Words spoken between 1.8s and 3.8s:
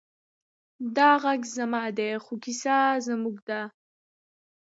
دی، خو کیسه زموږ ده.